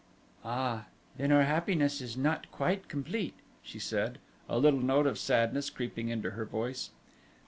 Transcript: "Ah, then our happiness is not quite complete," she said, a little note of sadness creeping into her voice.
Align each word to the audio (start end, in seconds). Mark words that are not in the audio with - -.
"Ah, 0.43 0.87
then 1.17 1.31
our 1.31 1.43
happiness 1.43 2.01
is 2.01 2.17
not 2.17 2.51
quite 2.51 2.87
complete," 2.87 3.35
she 3.61 3.77
said, 3.77 4.17
a 4.49 4.57
little 4.57 4.81
note 4.81 5.05
of 5.05 5.19
sadness 5.19 5.69
creeping 5.69 6.09
into 6.09 6.31
her 6.31 6.43
voice. 6.43 6.89